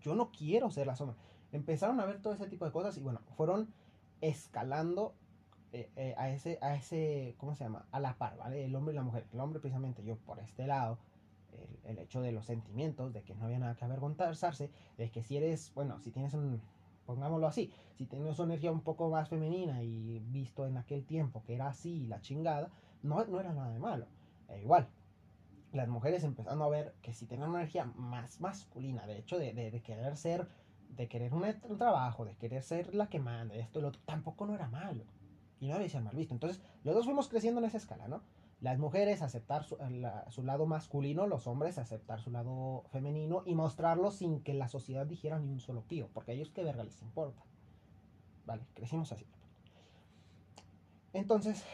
[0.00, 1.16] Yo no quiero ser la sombra.
[1.52, 3.72] Empezaron a ver todo ese tipo de cosas y bueno, fueron
[4.20, 5.14] escalando
[5.72, 7.86] eh, eh, a ese, a ese, ¿cómo se llama?
[7.92, 8.64] A la par, ¿vale?
[8.64, 9.26] El hombre y la mujer.
[9.32, 10.98] El hombre precisamente yo por este lado,
[11.52, 15.22] el, el hecho de los sentimientos, de que no había nada que avergonzarse, de que
[15.22, 16.60] si eres, bueno, si tienes un,
[17.14, 21.42] pongámoslo así, si tienes una energía un poco más femenina y visto en aquel tiempo
[21.44, 22.70] que era así la chingada,
[23.02, 24.06] no, no era nada de malo.
[24.48, 24.88] E igual,
[25.72, 29.82] las mujeres empezando a ver que si tenían una energía más masculina, de hecho, de,
[29.84, 30.46] querer ser,
[30.90, 31.44] de querer un,
[31.78, 35.04] trabajo, de querer ser la que manda, esto y lo otro, tampoco no era malo.
[35.60, 36.32] Y no debía ser mal visto.
[36.32, 38.22] Entonces, los dos fuimos creciendo en esa escala, ¿no?
[38.60, 44.42] Las mujeres aceptar su, lado masculino, los hombres aceptar su lado femenino y mostrarlo sin
[44.42, 47.42] que la sociedad dijera ni un solo pío, porque a ellos qué verga les importa.
[48.44, 49.26] Vale, crecimos así.
[51.14, 51.64] Entonces,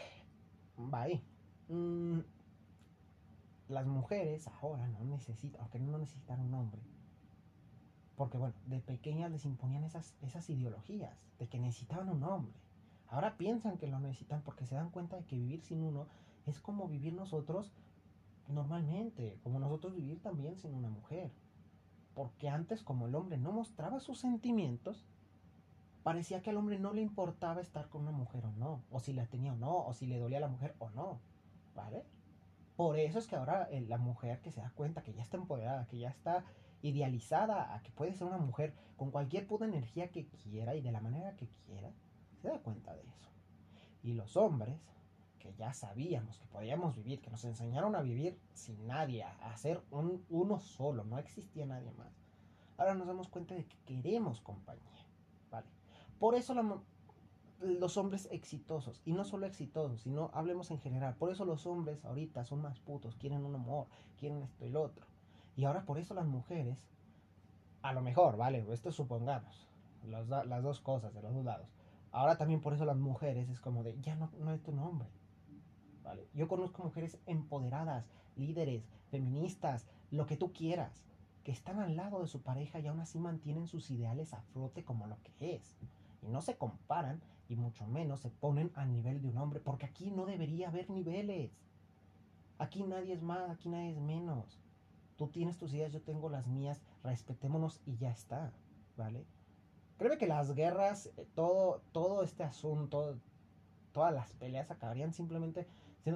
[0.79, 1.21] va ahí.
[1.67, 2.19] Mm,
[3.67, 6.81] las mujeres ahora no necesitan, aunque no necesitan un hombre,
[8.15, 12.53] porque bueno, de pequeñas les imponían esas, esas ideologías de que necesitaban un hombre.
[13.09, 16.07] Ahora piensan que lo necesitan porque se dan cuenta de que vivir sin uno
[16.47, 17.71] es como vivir nosotros
[18.47, 21.31] normalmente, como nosotros vivir también sin una mujer.
[22.13, 25.05] Porque antes como el hombre no mostraba sus sentimientos,
[26.03, 29.13] parecía que al hombre no le importaba estar con una mujer o no, o si
[29.13, 31.19] la tenía o no, o si le dolía a la mujer o no,
[31.75, 32.05] ¿vale?
[32.75, 35.37] Por eso es que ahora eh, la mujer que se da cuenta que ya está
[35.37, 36.45] empoderada, que ya está
[36.81, 40.91] idealizada, a que puede ser una mujer con cualquier puta energía que quiera y de
[40.91, 41.91] la manera que quiera,
[42.41, 43.29] se da cuenta de eso.
[44.03, 44.79] Y los hombres
[45.51, 50.25] ya sabíamos que podíamos vivir, que nos enseñaron a vivir sin nadie, a, ser un,
[50.29, 52.13] uno solo, no existía nadie más.
[52.77, 55.05] Ahora nos damos cuenta de que queremos compañía,
[55.49, 55.67] ¿vale?
[56.19, 56.53] Por eso
[57.59, 62.05] los hombres exitosos, y no solo exitosos, sino hablemos en general, por eso los hombres
[62.05, 65.05] ahorita son más putos, quieren un amor, quieren esto y lo otro.
[65.55, 66.87] Y ahora por eso las mujeres,
[67.81, 68.65] a lo mejor, ¿vale?
[68.71, 69.67] Esto supongamos,
[70.05, 71.67] las dos cosas de los dos lados.
[72.11, 75.09] Ahora también por eso las mujeres es como de, ya no, no es tu nombre,
[76.33, 81.03] yo conozco mujeres empoderadas, líderes, feministas, lo que tú quieras,
[81.43, 84.83] que están al lado de su pareja y aún así mantienen sus ideales a flote
[84.83, 85.77] como lo que es.
[86.21, 89.85] Y no se comparan y mucho menos se ponen a nivel de un hombre, porque
[89.85, 91.51] aquí no debería haber niveles.
[92.57, 94.59] Aquí nadie es más, aquí nadie es menos.
[95.15, 98.51] Tú tienes tus ideas, yo tengo las mías, respetémonos y ya está,
[98.97, 99.25] ¿vale?
[99.97, 103.17] Créeme que las guerras, eh, todo, todo este asunto,
[103.93, 105.67] todas las peleas acabarían simplemente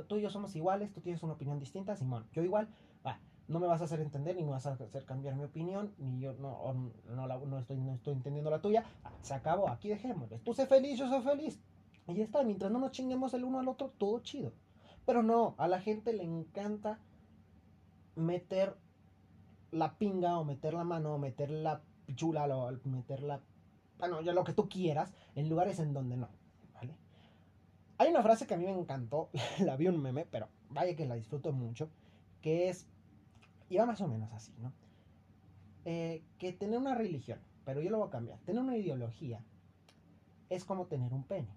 [0.08, 2.70] tú y yo somos iguales, tú tienes una opinión distinta, Simón, yo igual,
[3.06, 5.94] va, no me vas a hacer entender ni me vas a hacer cambiar mi opinión,
[5.98, 6.74] ni yo no,
[7.10, 10.65] no, no, estoy, no estoy entendiendo la tuya, ah, se acabó, aquí dejémosle, tú sé
[10.65, 11.60] feliz, yo soy feliz,
[12.08, 14.54] y ya está, mientras no nos chinguemos el uno al otro, todo chido.
[15.06, 17.00] Pero no, a la gente le encanta
[18.15, 18.78] meter
[19.72, 23.41] la pinga o meter la mano o meter la pichula o meter la...
[23.98, 26.30] Bueno, ya lo que tú quieras en lugares en donde no.
[28.02, 31.06] Hay una frase que a mí me encantó, la vi un meme, pero vaya que
[31.06, 31.88] la disfruto mucho,
[32.42, 32.88] que es...
[33.70, 34.74] Iba más o menos así, ¿no?
[35.86, 39.44] Eh, que tener una religión, pero yo lo voy a cambiar, tener una ideología
[40.50, 41.54] es como tener un pene.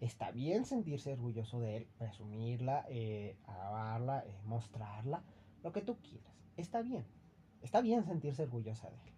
[0.00, 5.22] Está bien sentirse orgulloso de él, presumirla, eh, alabarla, eh, mostrarla,
[5.62, 6.32] lo que tú quieras.
[6.56, 7.04] Está bien.
[7.60, 9.14] Está bien sentirse orgullosa de él.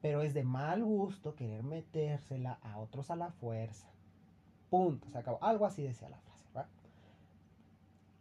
[0.00, 3.88] Pero es de mal gusto querer metérsela a otros a la fuerza.
[4.70, 5.08] Punto.
[5.10, 5.38] Se acabó.
[5.42, 6.68] Algo así decía la frase, ¿verdad?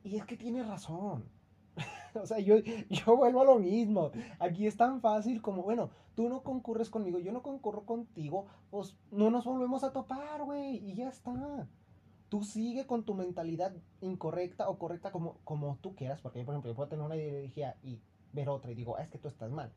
[0.04, 1.26] Y es que tiene razón.
[2.22, 2.58] o sea, yo,
[2.90, 4.12] yo vuelvo a lo mismo.
[4.40, 8.96] Aquí es tan fácil como, bueno, tú no concurres conmigo, yo no concurro contigo, pues
[9.12, 11.68] no nos volvemos a topar, güey, y ya está.
[12.30, 16.54] Tú sigue con tu mentalidad incorrecta o correcta como, como tú quieras, porque yo, por
[16.54, 18.02] ejemplo, yo puedo tener una ideología y
[18.34, 19.72] ver otra y digo, ah, es que tú estás mal,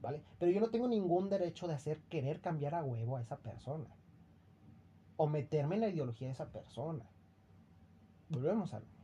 [0.00, 0.22] ¿vale?
[0.38, 3.88] Pero yo no tengo ningún derecho de hacer querer cambiar a huevo a esa persona.
[5.18, 7.04] O meterme en la ideología de esa persona.
[8.30, 8.98] Volvemos a lo mismo.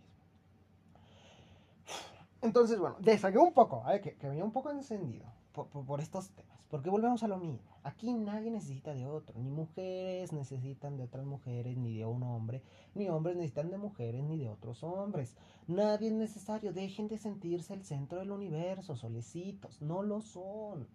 [2.41, 3.85] Entonces, bueno, desagué un poco.
[4.03, 6.59] Que, que venía un poco encendido por, estos temas.
[6.69, 7.71] Porque volvemos a lo mismo.
[7.85, 9.39] Aquí nadie necesita de otro.
[9.39, 12.63] Ni mujeres necesitan de otras mujeres, ni de un hombre.
[12.95, 15.37] Ni hombres necesitan de mujeres, ni de otros hombres.
[15.69, 16.73] Nadie es necesario.
[16.73, 19.81] Dejen de sentirse el centro del universo, solecitos.
[19.81, 20.89] No lo son.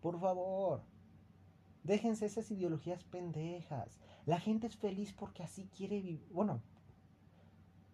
[0.00, 0.82] Por favor.
[1.84, 4.00] Déjense esas ideologías pendejas.
[4.28, 6.28] La gente es feliz porque así quiere vivir.
[6.30, 6.60] Bueno,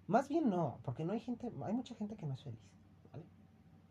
[0.09, 2.59] más bien no, porque no hay gente, hay mucha gente que no es feliz.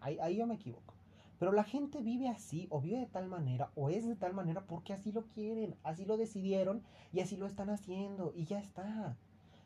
[0.02, 0.94] Ahí, ahí yo me equivoco.
[1.40, 4.66] Pero la gente vive así, o vive de tal manera, o es de tal manera
[4.68, 9.16] porque así lo quieren, así lo decidieron y así lo están haciendo, y ya está.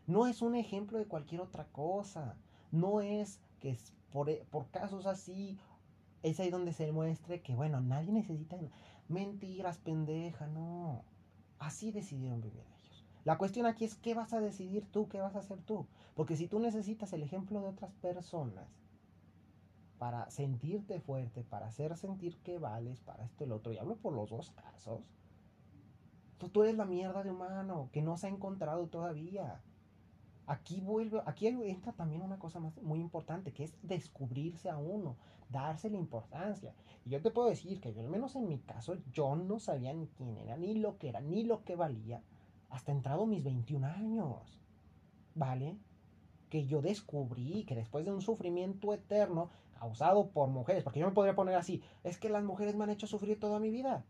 [0.05, 2.37] No es un ejemplo de cualquier otra cosa.
[2.71, 3.75] No es que
[4.11, 5.57] por, por casos así
[6.21, 8.55] es ahí donde se muestre que, bueno, nadie necesita
[9.07, 11.03] mentiras, pendeja, no.
[11.59, 13.05] Así decidieron vivir ellos.
[13.25, 15.87] La cuestión aquí es qué vas a decidir tú, qué vas a hacer tú.
[16.15, 18.67] Porque si tú necesitas el ejemplo de otras personas,
[19.97, 23.95] para sentirte fuerte, para hacer sentir que vales, para esto y lo otro, y hablo
[23.95, 25.01] por los dos casos,
[26.37, 29.61] tú, tú eres la mierda de humano que no se ha encontrado todavía.
[30.47, 35.17] Aquí vuelve, aquí entra también una cosa más muy importante, que es descubrirse a uno,
[35.49, 36.73] darse la importancia.
[37.05, 39.93] Y yo te puedo decir que yo, al menos en mi caso, yo no sabía
[39.93, 42.21] ni quién era, ni lo que era, ni lo que valía,
[42.69, 44.57] hasta entrado mis 21 años.
[45.35, 45.77] ¿Vale?
[46.49, 51.13] Que yo descubrí que después de un sufrimiento eterno, causado por mujeres, porque yo me
[51.13, 54.05] podría poner así, es que las mujeres me han hecho sufrir toda mi vida.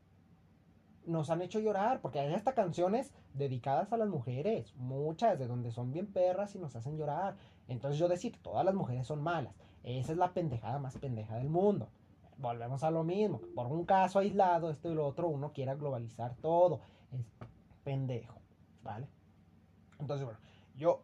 [1.07, 5.71] Nos han hecho llorar, porque hay hasta canciones dedicadas a las mujeres, muchas de donde
[5.71, 7.35] son bien perras y nos hacen llorar.
[7.67, 9.55] Entonces yo decir, todas las mujeres son malas.
[9.83, 11.87] Esa es la pendejada más pendeja del mundo.
[12.37, 16.35] Volvemos a lo mismo, por un caso aislado, esto y lo otro, uno quiera globalizar
[16.35, 16.81] todo.
[17.11, 17.25] Es
[17.83, 18.37] pendejo,
[18.83, 19.07] ¿vale?
[19.99, 20.39] Entonces, bueno,
[20.75, 21.01] yo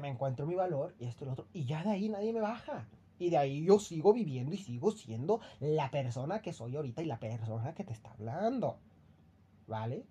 [0.00, 2.40] me encuentro mi valor y esto y lo otro, y ya de ahí nadie me
[2.40, 2.86] baja.
[3.18, 7.06] Y de ahí yo sigo viviendo y sigo siendo la persona que soy ahorita y
[7.06, 8.78] la persona que te está hablando.
[9.72, 10.04] ¿Vale?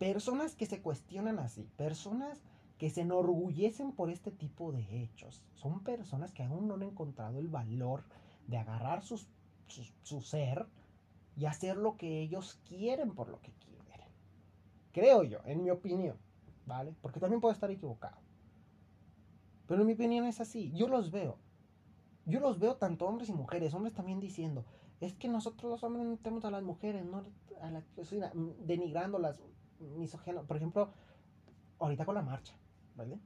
[0.00, 2.42] Personas que se cuestionan así, personas
[2.78, 7.38] que se enorgullecen por este tipo de hechos, son personas que aún no han encontrado
[7.38, 8.02] el valor
[8.48, 9.24] de agarrar su,
[10.02, 10.66] su ser
[11.36, 14.08] y hacer lo que ellos quieren por lo que quieren.
[14.90, 16.16] Creo yo, en mi opinión,
[16.66, 16.92] ¿vale?
[17.02, 18.18] Porque también puedo estar equivocado.
[19.68, 20.72] Pero en mi opinión es así.
[20.74, 21.38] Yo los veo.
[22.26, 23.74] Yo los veo tanto hombres y mujeres.
[23.74, 24.64] Hombres también diciendo,
[25.00, 27.24] es que nosotros los hombres no tenemos a las mujeres, no
[27.60, 27.82] a la,
[28.60, 29.40] denigrándolas,
[29.96, 30.44] misógeno.
[30.44, 30.90] Por ejemplo,
[31.78, 32.54] ahorita con la marcha,
[32.96, 33.18] ¿vale?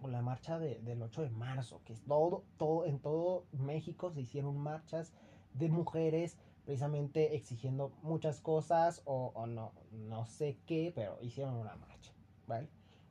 [0.00, 4.22] Con la marcha del 8 de marzo, que es todo, todo, en todo México se
[4.22, 5.12] hicieron marchas
[5.54, 11.74] de mujeres precisamente exigiendo muchas cosas o, o no, no sé qué, pero hicieron una
[11.76, 12.12] marcha,
[12.46, 12.68] ¿vale?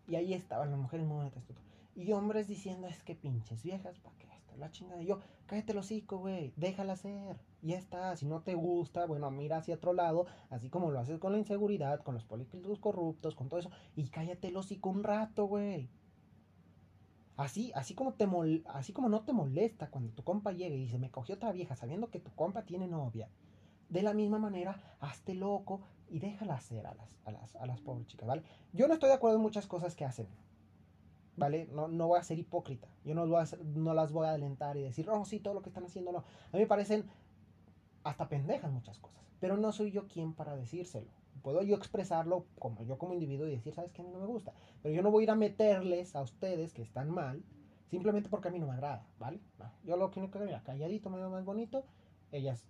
[0.08, 1.30] Y ahí estaban las mujeres muy
[2.00, 4.29] y hombres diciendo, es que pinches viejas, ¿para qué?
[4.60, 5.02] La chingada.
[5.02, 7.38] Y yo, cállate el hocico, güey, déjala hacer.
[7.62, 11.20] Ya está, si no te gusta, bueno, mira hacia otro lado, así como lo haces
[11.20, 15.04] con la inseguridad, con los políticos corruptos, con todo eso, y cállate el hocico un
[15.04, 15.90] rato, güey.
[17.36, 18.28] Así, así como te
[18.66, 21.76] así como no te molesta cuando tu compa llega y dice, me cogió otra vieja
[21.76, 23.30] sabiendo que tu compa tiene novia.
[23.88, 27.80] De la misma manera, hazte loco y déjala hacer a las, a las, a las
[27.80, 28.44] pobres chicas, ¿vale?
[28.74, 30.28] Yo no estoy de acuerdo en muchas cosas que hacen,
[31.40, 31.68] ¿vale?
[31.72, 32.88] No, no voy a ser hipócrita.
[33.04, 35.62] Yo no, voy a no las voy a alentar y decir, oh, sí, todo lo
[35.62, 36.20] que están haciendo, no.
[36.20, 37.06] A mí me parecen
[38.04, 39.20] hasta pendejas muchas cosas.
[39.40, 41.08] Pero no soy yo quien para decírselo.
[41.42, 44.02] Puedo yo expresarlo como yo como individuo y decir, ¿sabes qué?
[44.02, 44.54] A mí no me gusta.
[44.84, 47.44] Pero yo no voy a ir a meterles a ustedes que están mal
[47.90, 49.40] simplemente porque a mí no me agrada, ¿vale?
[49.84, 51.84] yo lo que quiero que calladito, me veo más bonito.
[52.32, 52.64] Ellas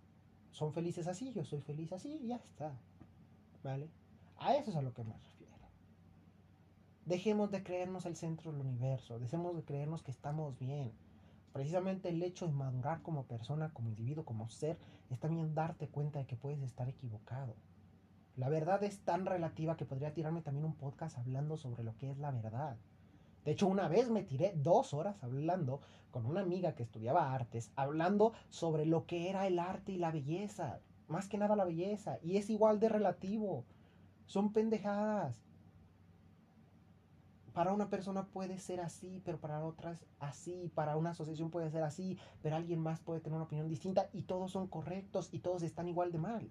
[0.51, 2.71] son felices así, yo soy feliz así y ya está.
[3.63, 3.89] ¿Vale?
[4.37, 5.28] A eso es a lo que refiero.
[7.09, 10.91] Dejemos de creernos el centro del universo, dejemos de creernos que estamos bien.
[11.53, 14.77] Precisamente el hecho de madurar como persona, como individuo, como ser,
[15.09, 17.55] es también darte cuenta de que puedes estar equivocado.
[18.35, 22.11] La verdad es tan relativa que podría tirarme también un podcast hablando sobre lo que
[22.11, 22.77] es la verdad.
[23.43, 27.71] De hecho, una vez me tiré dos horas hablando con una amiga que estudiaba artes,
[27.75, 30.79] hablando sobre lo que era el arte y la belleza.
[31.07, 32.19] Más que nada la belleza.
[32.21, 33.65] Y es igual de relativo.
[34.27, 35.48] Son pendejadas.
[37.59, 40.71] Para una persona puede ser así, pero para otras así.
[40.75, 44.07] Para una asociación puede ser así, pero alguien más puede tener una opinión distinta.
[44.13, 46.49] Y todos son correctos y todos están igual de mal.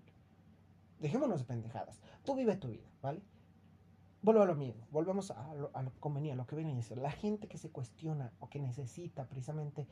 [1.00, 2.02] Dejémonos de pendejadas.
[2.26, 3.22] Tú vive tu vida, ¿vale?
[4.20, 6.98] Vuelvo a lo mismo, volvemos a lo, a lo que lo que viene a decir.
[6.98, 9.86] La gente que se cuestiona o que necesita precisamente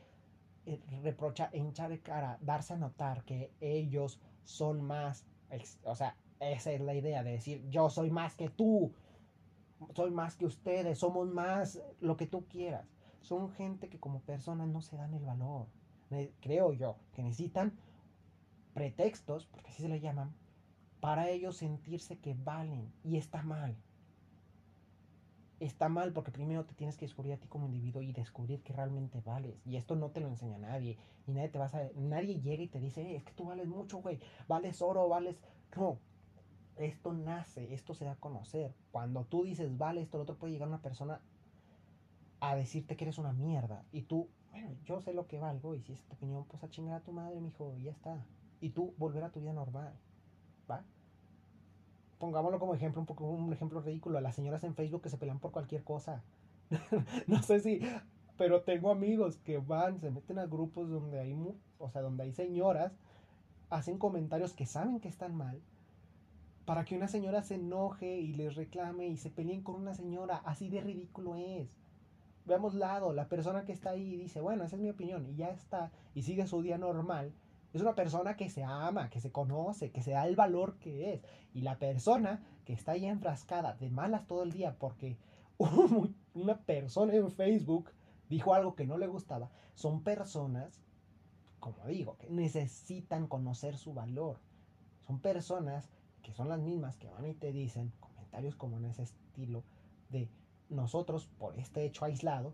[0.66, 5.24] eh, reprochar, hinchar de cara, darse a notar que ellos son más,
[5.83, 8.92] o sea, esa es la idea de decir, yo soy más que tú,
[9.94, 12.86] soy más que ustedes, somos más lo que tú quieras.
[13.20, 15.66] Son gente que como personas no se dan el valor.
[16.40, 17.76] Creo yo que necesitan
[18.74, 20.34] pretextos, porque así se le llaman,
[21.00, 23.76] para ellos sentirse que valen y está mal
[25.60, 28.72] está mal porque primero te tienes que descubrir a ti como individuo y descubrir que
[28.72, 29.60] realmente vales.
[29.64, 30.98] Y esto no te lo enseña nadie.
[31.26, 31.90] Y nadie te va a...
[31.94, 34.20] Nadie llega y te dice, eh, es que tú vales mucho, güey.
[34.48, 35.36] Vales oro, vales...
[35.76, 35.98] No.
[36.76, 38.74] Esto nace, esto se da a conocer.
[38.92, 41.20] Cuando tú dices, vale, esto, el otro puede llegar una persona
[42.40, 43.84] a decirte que eres una mierda.
[43.92, 45.74] Y tú, bueno, yo sé lo que valgo.
[45.74, 48.24] Y si es tu opinión, pues a chingar a tu madre, mijo, y ya está.
[48.60, 49.94] Y tú volver a tu vida normal.
[50.70, 50.84] ¿Va?
[52.18, 55.18] pongámoslo como ejemplo, un poco un ejemplo ridículo, a las señoras en Facebook que se
[55.18, 56.22] pelean por cualquier cosa.
[57.26, 57.80] no sé si,
[58.36, 61.36] pero tengo amigos que van, se meten a grupos donde hay,
[61.78, 62.92] o sea, donde hay señoras,
[63.70, 65.60] hacen comentarios que saben que están mal,
[66.66, 70.42] para que una señora se enoje y les reclame y se peleen con una señora,
[70.44, 71.70] así de ridículo es.
[72.44, 75.48] Veamos lado, la persona que está ahí dice, bueno, esa es mi opinión, y ya
[75.48, 77.33] está, y sigue su día normal,
[77.72, 81.14] es una persona que se ama, que se conoce, que se da el valor que
[81.14, 81.22] es.
[81.52, 85.18] Y la persona que está ahí enfrascada de malas todo el día porque
[86.35, 87.90] una persona en Facebook
[88.31, 90.81] dijo algo que no le gustaba, son personas,
[91.61, 94.38] como digo, que necesitan conocer su valor.
[95.07, 95.90] Son personas
[96.26, 99.62] que son las mismas que van y te dicen comentarios como en ese estilo
[100.08, 100.28] de
[100.68, 102.52] nosotros por este hecho aislado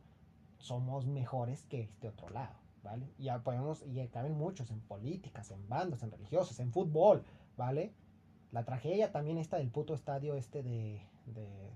[0.58, 2.54] somos mejores que este otro lado.
[2.82, 3.08] ¿vale?
[3.16, 7.24] Y podemos, y caben muchos en políticas, en bandas, en religiosos, en fútbol,
[7.56, 7.94] ¿vale?
[8.50, 11.70] La tragedia también está del puto estadio este de, de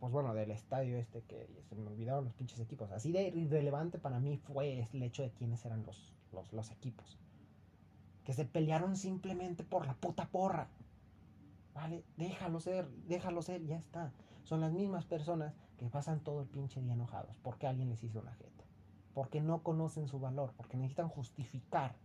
[0.00, 2.90] pues bueno, del estadio este que se me olvidaron los pinches equipos.
[2.90, 7.18] Así de irrelevante para mí fue el hecho de quiénes eran los, los, los equipos.
[8.28, 10.68] Que se pelearon simplemente por la puta porra.
[11.74, 12.04] ¿Vale?
[12.16, 14.12] Déjalo ser, déjalo ser, ya está.
[14.44, 18.20] Son las mismas personas que pasan todo el pinche día enojados porque alguien les hizo
[18.20, 18.58] una jeta
[19.18, 21.96] porque no conocen su valor, porque necesitan justificar,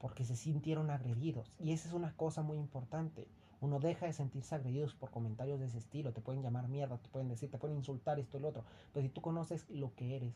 [0.00, 1.54] porque se sintieron agredidos.
[1.60, 3.28] Y esa es una cosa muy importante.
[3.60, 6.12] Uno deja de sentirse agredidos por comentarios de ese estilo.
[6.12, 8.64] Te pueden llamar mierda, te pueden decir, te pueden insultar esto y lo otro.
[8.92, 10.34] Pero si tú conoces lo que eres,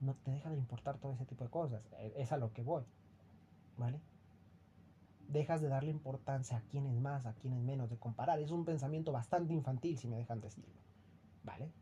[0.00, 1.82] no te deja de importar todo ese tipo de cosas.
[1.98, 2.84] E, es a lo que voy.
[3.76, 4.00] ¿Vale?
[5.28, 8.38] Dejas de darle importancia a quién es más, a quién es menos, de comparar.
[8.40, 10.74] Es un pensamiento bastante infantil, si me dejan decirlo.
[11.42, 11.72] ¿Vale?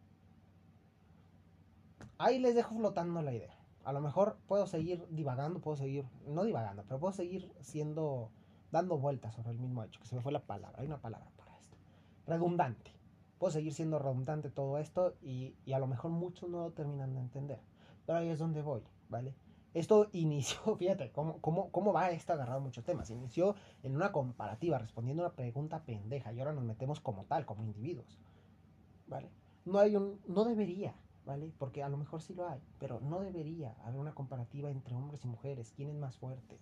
[2.22, 3.54] ahí les dejo flotando la idea.
[3.84, 8.30] A lo mejor puedo seguir divagando, puedo seguir, no divagando, pero puedo seguir siendo,
[8.70, 11.28] dando vueltas sobre el mismo hecho, que se me fue la palabra, hay una palabra
[11.36, 11.76] para esto.
[12.26, 12.92] Redundante.
[13.38, 17.20] Puedo seguir siendo redundante todo esto y, a lo mejor muchos no lo terminan de
[17.20, 17.60] entender.
[18.06, 19.34] Pero ahí es donde voy, ¿vale?
[19.74, 23.10] Esto inició, fíjate, ¿cómo, cómo, cómo va esto agarrado muchos temas?
[23.10, 27.46] Inició en una comparativa, respondiendo a una pregunta pendeja, y ahora nos metemos como tal,
[27.46, 28.18] como individuos,
[29.06, 29.30] ¿vale?
[29.64, 30.94] No hay un, no debería,
[31.24, 31.52] ¿vale?
[31.58, 35.24] Porque a lo mejor sí lo hay, pero no debería haber una comparativa entre hombres
[35.24, 35.72] y mujeres.
[35.76, 36.58] ¿Quién es más fuerte?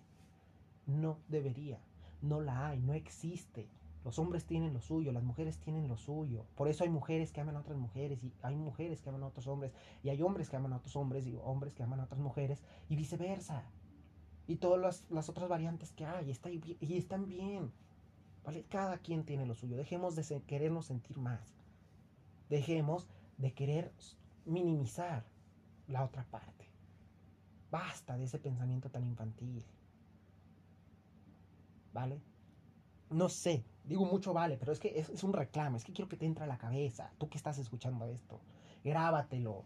[0.85, 1.79] No debería.
[2.21, 3.67] No la hay, no existe.
[4.03, 6.45] Los hombres tienen lo suyo, las mujeres tienen lo suyo.
[6.55, 9.27] Por eso hay mujeres que aman a otras mujeres y hay mujeres que aman a
[9.27, 9.73] otros hombres
[10.03, 12.63] y hay hombres que aman a otros hombres y hombres que aman a otras mujeres
[12.89, 13.63] y viceversa.
[14.47, 17.71] Y todas las, otras variantes que hay está, y están bien.
[18.43, 18.65] ¿Vale?
[18.69, 19.77] Cada quien tiene lo suyo.
[19.77, 21.53] Dejemos de querernos sentir más.
[22.49, 23.93] Dejemos de querer
[24.45, 25.25] minimizar
[25.87, 26.65] la otra parte.
[27.69, 29.63] Basta de ese pensamiento tan infantil.
[31.93, 32.19] ¿Vale?
[33.09, 36.17] No sé, digo mucho vale, pero es que es, un reclamo, es que quiero que
[36.17, 38.39] te entre a la cabeza, tú que estás escuchando esto,
[38.83, 39.65] grábatelo.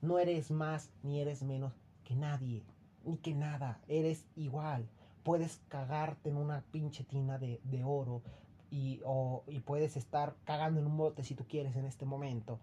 [0.00, 1.72] No eres más ni eres menos
[2.04, 2.64] que nadie,
[3.04, 4.88] ni que nada, eres igual.
[5.22, 8.22] Puedes cagarte en una pinche tina de, oro
[8.70, 9.00] y,
[9.48, 12.60] y puedes estar cagando en un bote si tú quieres en este momento.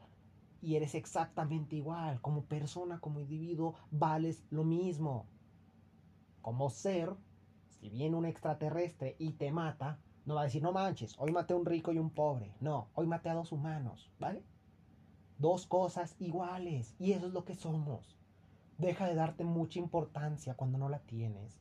[0.61, 5.26] Y eres exactamente igual, como persona, como individuo, vales lo mismo.
[6.41, 7.13] Como ser,
[7.67, 11.53] si viene un extraterrestre y te mata, no va a decir, no manches, hoy maté
[11.53, 12.55] a un rico y un pobre.
[12.61, 14.43] No, hoy maté a dos humanos, ¿vale?
[15.38, 16.95] Dos cosas iguales.
[16.97, 18.17] Y eso es lo que somos.
[18.78, 21.59] Deja de darte mucha importancia cuando no la tienes.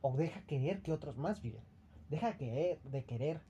[0.00, 1.64] O deja querer que otros, más bien,
[2.08, 3.42] deja de querer, de querer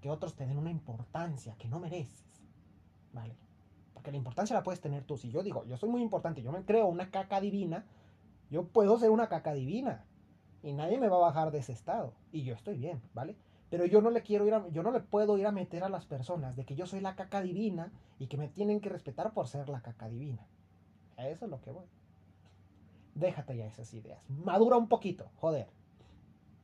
[0.00, 2.24] que otros te den una importancia que no mereces.
[3.12, 3.36] ¿Vale?
[3.94, 5.16] Porque la importancia la puedes tener tú.
[5.16, 7.84] Si yo digo, yo soy muy importante, yo me creo una caca divina,
[8.48, 10.07] yo puedo ser una caca divina
[10.68, 13.36] y nadie me va a bajar de ese estado y yo estoy bien, ¿vale?
[13.70, 15.88] Pero yo no le quiero ir a, yo no le puedo ir a meter a
[15.88, 19.32] las personas de que yo soy la caca divina y que me tienen que respetar
[19.32, 20.46] por ser la caca divina.
[21.16, 21.86] A eso es lo que voy.
[23.14, 24.22] Déjate ya esas ideas.
[24.30, 25.68] Madura un poquito, joder.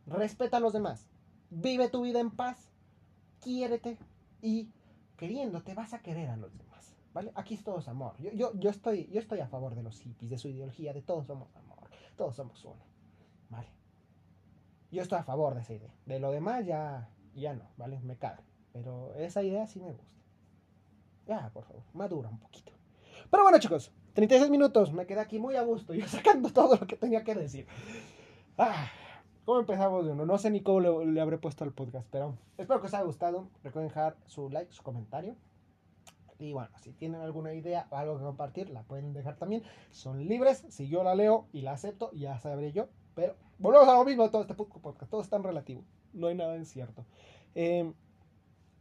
[0.06, 1.08] Respeta a los demás.
[1.50, 2.70] Vive tu vida en paz.
[3.40, 3.98] Quiérete
[4.40, 4.70] y
[5.16, 6.94] queriéndote vas a querer a los demás.
[7.12, 7.32] ¿Vale?
[7.34, 8.14] Aquí todo es amor.
[8.18, 11.02] Yo, yo, yo, estoy, yo estoy a favor de los hippies, de su ideología, de
[11.02, 11.90] todos somos amor.
[12.16, 12.82] Todos somos uno.
[13.50, 13.68] ¿Vale?
[14.94, 15.92] Yo estoy a favor de esa idea.
[16.06, 17.98] De lo demás ya, ya no, ¿vale?
[18.00, 18.44] Me caga.
[18.72, 20.06] Pero esa idea sí me gusta.
[21.26, 22.72] Ya, por favor, madura un poquito.
[23.28, 24.92] Pero bueno, chicos, 36 minutos.
[24.92, 25.94] Me quedé aquí muy a gusto.
[25.94, 27.66] Yo sacando todo lo que tenía que decir.
[28.56, 28.86] Ah,
[29.44, 30.26] ¿Cómo empezamos de uno?
[30.26, 33.02] No sé ni cómo le, le, habré puesto al podcast, pero espero que os haya
[33.02, 33.48] gustado.
[33.64, 35.34] Recuerden dejar su like, su comentario.
[36.38, 39.64] Y bueno, si tienen alguna idea o algo que compartir, la pueden dejar también.
[39.90, 40.64] Son libres.
[40.68, 42.86] Si yo la leo y la acepto, ya sabré yo.
[43.16, 45.10] Pero volvemos a lo mismo todo este podcast.
[45.10, 45.82] Todo es tan relativo.
[46.12, 47.04] No hay nada incierto.
[47.54, 47.94] Em,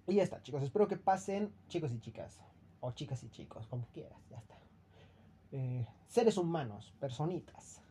[0.08, 0.64] y ya está, chicos.
[0.64, 2.40] Espero que pasen, chicos y chicas.
[2.80, 4.20] O chicas y chicos, como quieras.
[4.30, 4.58] Ya está.
[5.52, 7.82] Eh, seres humanos, personitas,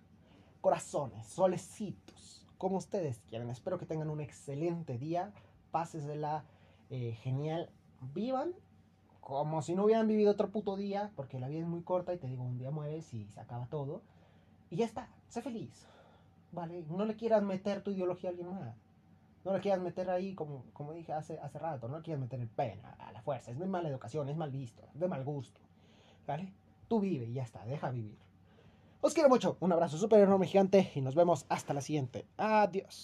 [0.61, 3.51] corazones, solecitos, como ustedes quieran.
[3.51, 5.33] Espero que tengan un excelente día.
[5.71, 6.45] Pásesela
[6.91, 7.71] eh, genial.
[8.15, 8.55] Vivan
[9.23, 12.19] como si no hubieran vivido otro puto día, porque la vida es muy corta y
[12.19, 14.03] te digo, un día mueres y se acaba todo.
[14.69, 15.87] Y ya está, sé feliz.
[16.53, 16.85] ¿Vale?
[16.89, 18.77] No le quieras meter tu ideología a alguien más.
[19.45, 22.41] No le quieras meter ahí, como, como dije hace, hace rato, no le quieras meter
[22.41, 23.51] el pena a la fuerza.
[23.51, 25.61] Es de mala educación, es mal visto, es de mal gusto.
[26.27, 26.53] ¿Vale?
[26.87, 28.19] Tú vive y ya está, deja vivir.
[29.01, 32.25] Os quiero mucho, un abrazo súper enorme gigante y nos vemos hasta la siguiente.
[32.37, 33.01] Adiós.